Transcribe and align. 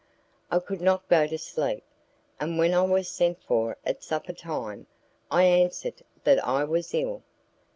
I 0.49 0.57
could 0.57 0.81
not 0.81 1.07
go 1.09 1.27
to 1.27 1.37
sleep, 1.37 1.83
and 2.39 2.57
when 2.57 2.73
I 2.73 2.81
was 2.81 3.07
sent 3.07 3.39
for 3.43 3.77
at 3.85 4.01
supper 4.03 4.33
time 4.33 4.87
I 5.29 5.43
answered 5.43 6.01
that 6.23 6.43
I 6.43 6.63
was 6.63 6.91
ill. 6.95 7.21